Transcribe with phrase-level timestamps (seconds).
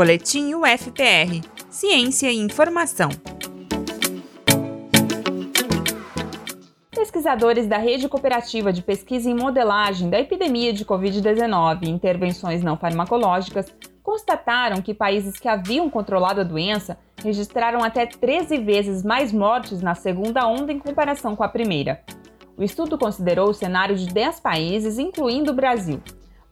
[0.00, 3.10] Boletim UFPR Ciência e Informação.
[6.90, 12.78] Pesquisadores da Rede Cooperativa de Pesquisa em Modelagem da Epidemia de Covid-19 e Intervenções Não
[12.78, 13.66] Farmacológicas
[14.02, 19.94] constataram que países que haviam controlado a doença registraram até 13 vezes mais mortes na
[19.94, 22.00] segunda onda em comparação com a primeira.
[22.56, 26.00] O estudo considerou o cenário de 10 países, incluindo o Brasil.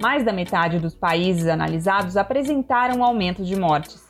[0.00, 4.08] Mais da metade dos países analisados apresentaram um aumento de mortes.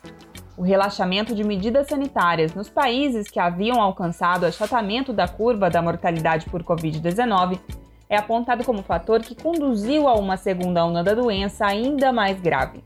[0.55, 5.81] O relaxamento de medidas sanitárias nos países que haviam alcançado o achatamento da curva da
[5.81, 7.59] mortalidade por Covid-19
[8.07, 12.83] é apontado como fator que conduziu a uma segunda onda da doença ainda mais grave.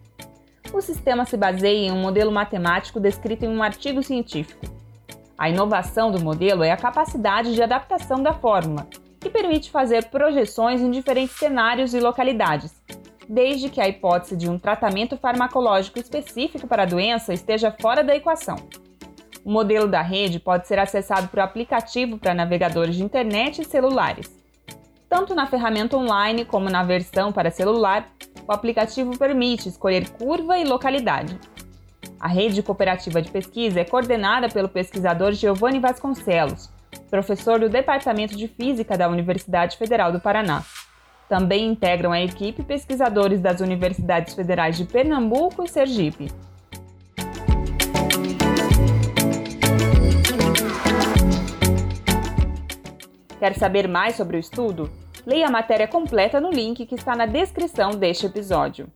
[0.71, 4.65] O sistema se baseia em um modelo matemático descrito em um artigo científico.
[5.37, 8.87] A inovação do modelo é a capacidade de adaptação da fórmula,
[9.19, 12.82] que permite fazer projeções em diferentes cenários e localidades,
[13.27, 18.15] desde que a hipótese de um tratamento farmacológico específico para a doença esteja fora da
[18.15, 18.57] equação.
[19.43, 24.31] O modelo da rede pode ser acessado por aplicativo para navegadores de internet e celulares.
[25.09, 28.07] Tanto na ferramenta online como na versão para celular,
[28.47, 31.37] o aplicativo permite escolher curva e localidade.
[32.19, 36.71] A rede cooperativa de pesquisa é coordenada pelo pesquisador Giovanni Vasconcelos,
[37.09, 40.63] professor do Departamento de Física da Universidade Federal do Paraná.
[41.33, 46.27] Também integram a equipe pesquisadores das Universidades Federais de Pernambuco e Sergipe.
[53.39, 54.91] Quer saber mais sobre o estudo?
[55.25, 58.87] Leia a matéria completa no link que está na descrição deste episódio.